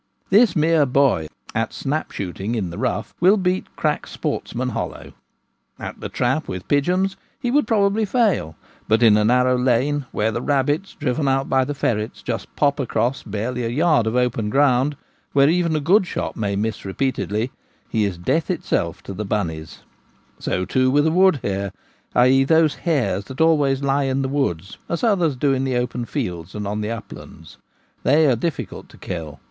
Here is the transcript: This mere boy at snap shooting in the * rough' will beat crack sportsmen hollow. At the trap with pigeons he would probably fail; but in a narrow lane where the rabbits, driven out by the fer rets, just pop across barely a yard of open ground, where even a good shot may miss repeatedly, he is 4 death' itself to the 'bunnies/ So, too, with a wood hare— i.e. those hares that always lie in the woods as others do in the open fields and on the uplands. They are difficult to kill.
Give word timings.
This 0.31 0.55
mere 0.55 0.87
boy 0.87 1.27
at 1.53 1.71
snap 1.73 2.09
shooting 2.09 2.55
in 2.55 2.71
the 2.71 2.77
* 2.77 2.77
rough' 2.79 3.13
will 3.19 3.37
beat 3.37 3.75
crack 3.75 4.07
sportsmen 4.07 4.69
hollow. 4.69 5.13
At 5.77 5.99
the 6.01 6.09
trap 6.09 6.47
with 6.47 6.67
pigeons 6.67 7.17
he 7.39 7.51
would 7.51 7.67
probably 7.67 8.03
fail; 8.05 8.55
but 8.87 9.03
in 9.03 9.15
a 9.15 9.23
narrow 9.23 9.55
lane 9.55 10.07
where 10.11 10.31
the 10.31 10.41
rabbits, 10.41 10.95
driven 10.95 11.27
out 11.27 11.49
by 11.49 11.63
the 11.65 11.75
fer 11.75 11.97
rets, 11.97 12.23
just 12.23 12.55
pop 12.55 12.79
across 12.79 13.21
barely 13.21 13.63
a 13.63 13.69
yard 13.69 14.07
of 14.07 14.15
open 14.15 14.49
ground, 14.49 14.97
where 15.33 15.47
even 15.49 15.75
a 15.75 15.79
good 15.79 16.07
shot 16.07 16.35
may 16.35 16.55
miss 16.55 16.83
repeatedly, 16.83 17.51
he 17.87 18.03
is 18.03 18.15
4 18.15 18.25
death' 18.25 18.49
itself 18.49 19.03
to 19.03 19.13
the 19.13 19.23
'bunnies/ 19.23 19.81
So, 20.39 20.65
too, 20.65 20.89
with 20.89 21.05
a 21.05 21.11
wood 21.11 21.41
hare— 21.43 21.71
i.e. 22.15 22.43
those 22.43 22.73
hares 22.73 23.25
that 23.25 23.39
always 23.39 23.83
lie 23.83 24.05
in 24.05 24.23
the 24.23 24.29
woods 24.29 24.79
as 24.89 25.03
others 25.03 25.35
do 25.35 25.53
in 25.53 25.63
the 25.63 25.77
open 25.77 26.05
fields 26.05 26.55
and 26.55 26.65
on 26.65 26.81
the 26.81 26.89
uplands. 26.89 27.59
They 28.01 28.25
are 28.25 28.35
difficult 28.35 28.89
to 28.89 28.97
kill. 28.97 29.39